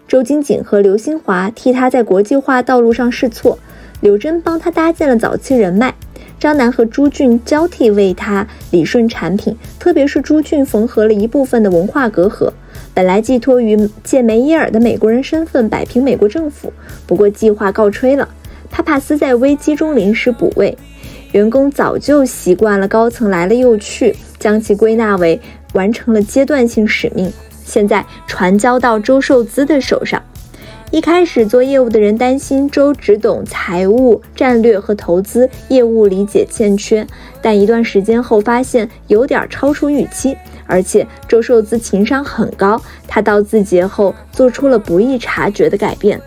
[0.07, 3.59] 周金锦和刘新华替他在国际化道路上试错，
[4.01, 5.93] 柳珍帮他搭建了早期人脉，
[6.39, 12.51] 张楠和朱俊交替为他理顺产品，特别是朱俊缝合了一部分的文化隔阂。
[12.95, 16.73] 本来寄托于借梅耶尔的美国人身份摆平美国政府，
[17.05, 18.27] 不过计划告吹了。
[18.69, 20.77] 帕帕斯在危机中临时补位，
[21.31, 25.39] 员工早就习惯了高层来了又去，将其归纳为
[25.73, 27.31] 完成了阶段性使命。
[27.65, 30.21] 现在传交到周寿资的手上。
[30.91, 37.05] 一开始做业务的人担心周只懂财务战略和投资，业务理解欠缺。
[37.43, 42.81] 但一段时间后发现有点超出预期，而且周寿资情商很高。
[43.07, 46.19] 他到字节后做出了不易察觉的改变。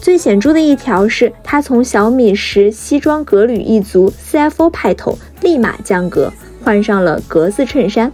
[0.00, 6.32] 最显著的一条是，他从小米时西装革履一族 CFO 派头，立马降格，
[6.64, 8.10] 换上了格子衬衫。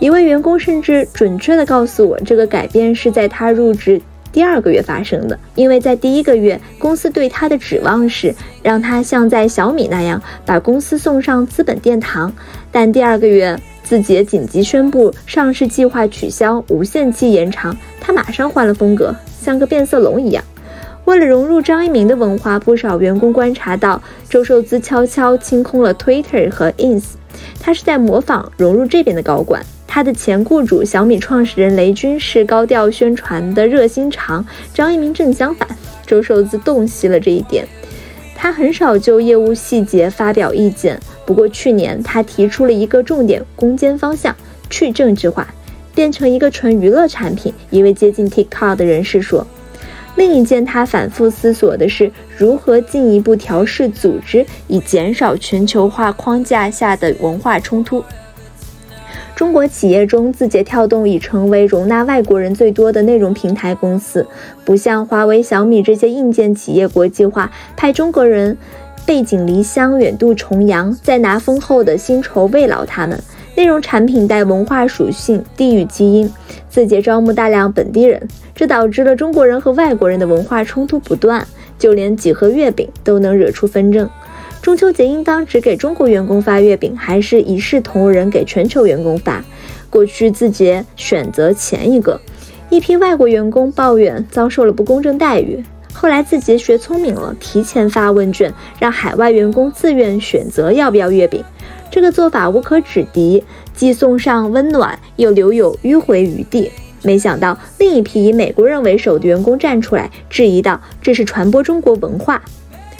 [0.00, 4.00] 一位员工甚至准确地告诉我，这个改变是在他入职
[4.32, 12.32] 第二个月发生的，因为在第一个月，公司对他的指望是让他像在小米那样把公司送上资本殿堂，
[12.72, 20.42] 但第二个月，字节紧急宣布上市计划取消，无限期延长，他马上换了风格，像个变色龙一样。
[21.08, 27.02] 为了融入张一鸣的文化，不少员工观察到周寿滋悄悄清空了 Twitter 和 Ins，
[27.58, 29.64] 他是在模仿融入这边的高管。
[29.86, 34.44] 他的前雇主小米创始人雷军是高调宣传的热心肠，
[34.74, 35.66] 张一鸣正相反。
[36.06, 37.66] 周寿滋洞悉了这一点，
[38.34, 41.00] 他很少就业务细节发表意见。
[41.24, 44.36] 不过去年他提出了一个重点攻坚方向：
[44.68, 45.48] 去政治化，
[45.94, 47.50] 变成一个纯娱乐产品。
[47.70, 49.46] 一位接近 TikTok 的人士说。
[50.18, 58.02] 另一件他反复思索的是如何进一步调试组织，以减少全球化框架下的文化冲突。
[59.36, 64.26] 中国企业中，字节跳动已成为容纳外国人最多的内容平台公司，
[64.64, 68.58] 不像华为、小米这些硬件企业国际化，派中国人
[69.06, 73.22] 背井离乡、远渡重洋，再拿丰厚的薪酬慰劳他们。
[73.58, 76.32] 内容产品带文化属性、地域基因，
[76.68, 81.44] 字节招募大量本地人，这导致了中国人和外国人的文化冲突不断，
[81.76, 84.08] 就连几盒月饼都能惹出纷争。
[84.62, 89.44] 中秋节应当只给中国员工发月饼，还是一视同仁给全球员工发？
[89.90, 92.20] 过去字节选择前一个，
[92.70, 95.60] 一批外国员工抱怨遭受了不公正待遇。
[95.92, 101.42] 后来字节学聪明了，提前发问卷，让海外员工自愿选择要不要月饼。
[101.90, 103.42] 这个做法无可指敌，
[103.74, 106.70] 既送上温暖，又留有迂回余地。
[107.02, 112.42] 没想到，另一批以美国人为首的员工站出来质疑道：“这是传播中国文化。”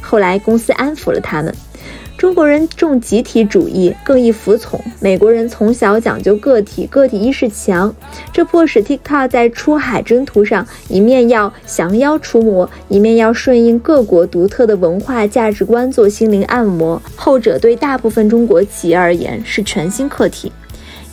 [0.01, 1.55] 后来公司安抚了他们。
[2.19, 7.95] 中国人重集体主义，更易服从；美国人从小讲究个体，个体意识强。
[8.33, 17.01] 这迫使 TikTok 在出海征途上，一面要降妖除魔，一面要顺应各国独特的文化价值观做心灵按摩。
[17.15, 20.51] 后者对大部分中国企业而言是全新课题。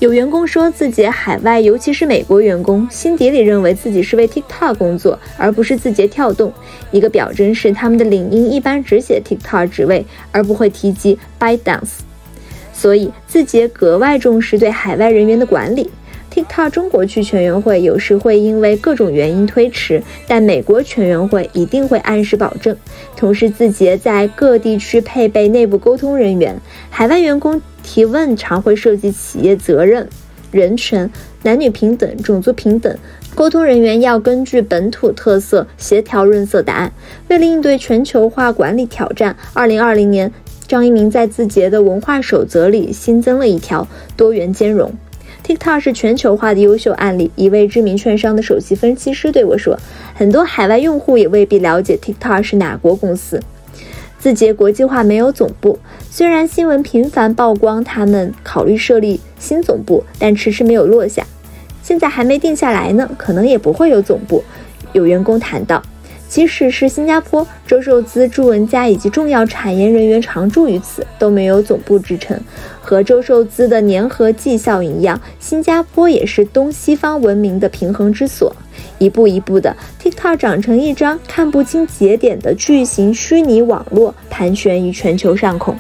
[0.06, 6.54] 有员工说，自己海外，尤其是美国员工，心底里认为自己是为 TikTok 工作，而不是字节跳动。
[6.92, 12.02] 一个表征是，他们的领英一般只写 TikTok 职位，而不会提及 ByteDance。
[12.72, 15.90] 所以，字节格外重视对海外人员的管理。
[16.32, 22.78] TikTok 中国区全员会有时会因为各种原因推迟，但美国全员会一定会按时保证。
[23.18, 30.10] 同时，字节在各地区配备内部沟通人员，海外员工提问常会涉及企业责任、
[30.52, 31.10] 人权、
[31.44, 32.98] 男女平等、种族平等，
[33.36, 36.92] 沟通人员要根据本土特色协调润色答案。
[37.30, 40.32] 为了应对全球化管理挑战，二零二零年，
[40.68, 44.92] 张一鸣在字节的文化守则里新增了一条多元兼容。
[45.46, 47.30] TikTok 是全球化的优秀案例。
[47.36, 49.78] 一位知名券商的首席分析师对我说
[50.16, 53.40] ：“很多海外用户也未必了解 TikTok 是哪国公司。”
[54.26, 55.78] 字节国际化没有总部，
[56.10, 61.24] 虽然新闻频繁曝光他们考虑设立新总部，但迟迟没有落下。
[61.84, 64.44] 现在还没定下来呢，可能也不会有总部。
[64.94, 65.80] 有员工谈到。
[66.28, 72.36] 即使是新加坡，周受资、朱文佳以及重要产研人员常驻于此，都没有总部支撑。
[72.82, 78.54] 和周受资的粘合剂效应一样，新加坡也是东西方文明的平衡之所。
[78.98, 85.76] 一步一步的，TikTok 长成一张看不清节点的巨型虚拟网络，盘旋于全球上空。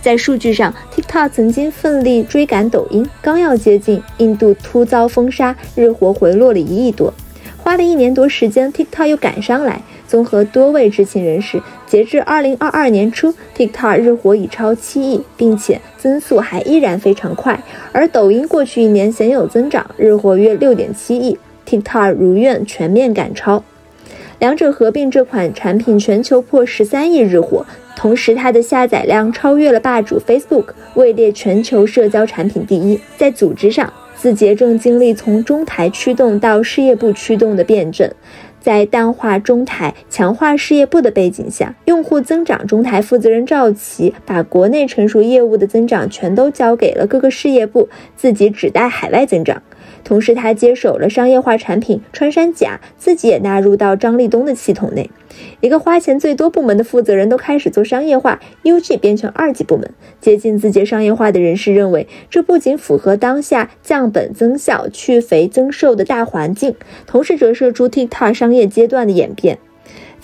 [0.00, 7.14] 在数据上，TikTok 曾经奋力追赶抖音，刚要接近，印度突遭封杀，日活回落了一亿多。
[7.56, 9.80] 花了一年多时间，TikTok 又赶上来。
[10.06, 17.58] 综合多位知情人士，截至二零二二年初，TikTok 日活已超七亿，并且增速还依然非常快。
[17.90, 23.62] 而抖音过去一年鲜有增长，日活约六点七亿，TikTok 如愿全面赶超。
[24.40, 27.64] 两者合并，这款产品全球破十三亿日活，
[27.96, 33.00] 同时它的下载量超越了霸主 Facebook，位列全球社交产品第一。
[33.16, 38.10] 在组织上，字节正经历从中台驱动到事业部驱动的辩证，
[38.60, 49.62] 在淡化中台、强化事业部的背景下，用户增长，中台负责人赵琦把国内成熟业务的增长全都交给了各个事业部，自己只带海外增长。
[50.04, 55.10] 同时，他接手了商业化产品穿山甲，自己也纳入到张立东的系统内。
[55.60, 59.90] 一个花钱最多部门的负责人都开始做商业化，UG 变成二级部门。
[60.20, 66.76] 接近字节商业化的人士认为，这不仅符合当下降本增效、去肥增瘦的大环境，
[67.06, 69.58] 同时折射出 TikTok 商业阶段的演变。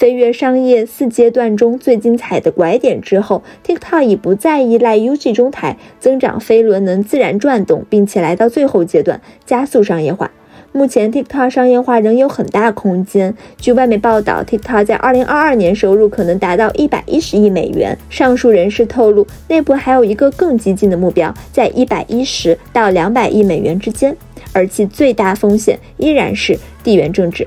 [0.01, 10.31] 飞跃商业四阶段中最精彩的拐点之后，TikTok 已不再依赖 UG 中台，增长飞轮能自然转动，并且来到最后阶段，加速商业化。
[10.73, 13.35] 目前 TikTok 商业化仍有很大空间。
[13.59, 17.99] 据外媒报道，TikTok 在2022年收入可能达到110亿美元。
[18.09, 24.17] 上述人士透露，内部还有一个更激进的目标，在110到200亿美元之间，
[24.55, 27.47] 而其最大风险依然是地缘政治。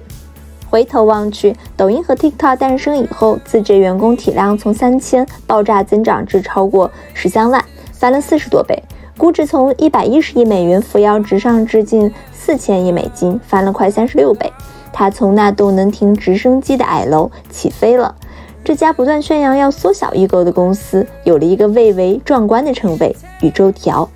[0.73, 8.81] 回头望去，抖音和 TikTok 诞生以后，字节员工体量从三千爆炸增长至超过十三万，翻了四十多倍。
[9.15, 12.11] 估值从110亿美元扶摇直上至近。
[12.33, 14.51] 四千亿美金，翻了快三十六倍。
[14.91, 18.15] 他从那栋能停直升机的矮楼起飞了。
[18.63, 24.09] 这家不断宣扬要缩小异构的公司，有了一个蔚为壮观的称谓——宇宙条。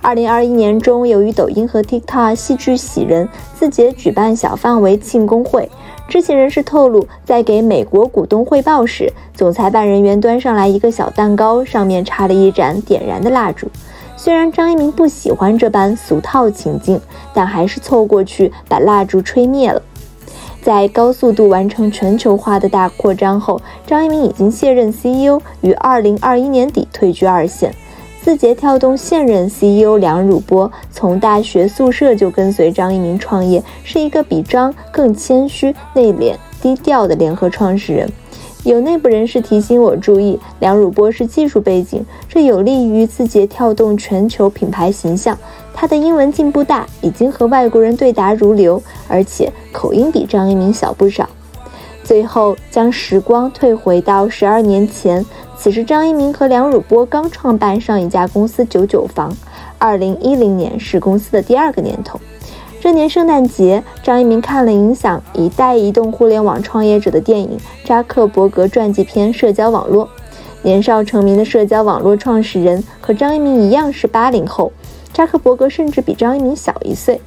[0.00, 3.28] 二零二一年中，由于抖音和 TikTok 戏剧喜人，
[3.58, 5.68] 字节举办小范围庆功会。
[6.08, 13.66] 知情人士透露，在给美国股东汇报时，总裁办人员端上来一个小蛋糕，上面插了一盏点燃的蜡烛。
[14.16, 17.00] 虽然张一鸣不喜欢这般俗套情境，
[17.34, 19.82] 但还是凑过去把蜡烛吹灭了。
[20.62, 27.74] 在高速度完成全球化的大扩张后，张一鸣已经卸任 CEO，于二零二一年底退居二线。
[28.26, 38.10] 字节跳动现任 CEO 梁汝波从大学宿舍就跟随张一鸣创业，是一个比张更谦虚、内敛、低调的联合创始人。
[38.64, 45.38] 有内部人士提醒我注意，梁汝波是技术背景，这有利于字节跳动全球品牌形象。
[45.72, 51.28] 他的英文进步大，已经和外国人对答如流，而且口音比张一鸣小不少。
[52.02, 55.24] 最后将时光退回到十二年前，
[55.58, 59.34] 此时张一鸣和梁汝波刚创办上一家公司九九房，
[59.78, 62.20] 二零一零年是公司的第二个年头。
[62.80, 70.06] 这年圣诞节，张一鸣看了影响一代移动互联网创业者的电影《扎克伯格传记片：社交网络》。
[70.62, 74.70] 年少成名的社交网络创始人和张一鸣一样是八零后，
[75.12, 77.20] 扎克伯格甚至比张一鸣小一岁。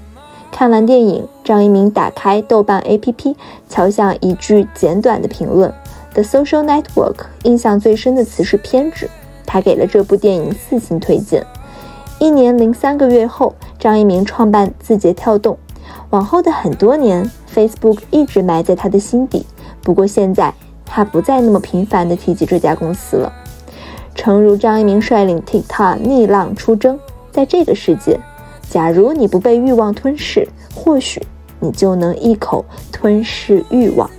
[0.51, 3.35] 看完电影，张一鸣打开豆瓣 APP，
[3.67, 5.73] 敲响一句简短的评论
[6.13, 9.09] ：“The Social Network。”印象最深的词是偏执。
[9.45, 11.45] 他给了这部电影四星推荐。
[12.19, 15.57] 一年零三个月后，张一鸣创办字节跳动。
[16.11, 19.45] 往后的很多年，Facebook 一直埋在他的心底。
[19.81, 20.53] 不过现在，
[20.85, 23.33] 他不再那么频繁地提及这家公司了。
[24.13, 26.99] 诚如张一鸣率领 TikTok 逆浪出征，
[27.31, 28.19] 在这个世界，
[28.69, 31.25] 假如你不被欲望吞噬，或许
[31.59, 34.09] 你就能一口吞噬欲望。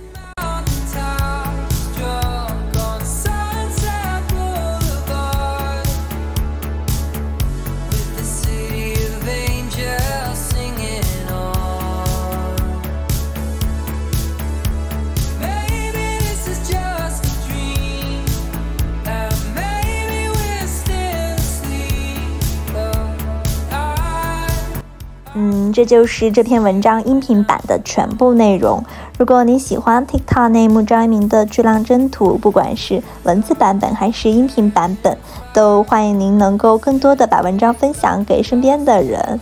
[25.71, 28.83] 这就是这篇文章音频版的全部内容。
[29.17, 35.17] 如果你喜欢 TikTok 内幕张一鸣的巨浪征途，不管是文字版本还是音频版本，
[35.53, 39.39] 都欢迎您能够更多的把文章分享给身边的人。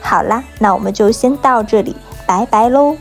[0.00, 1.96] 好啦，那我们就先到这里，
[2.26, 2.96] 拜拜喽。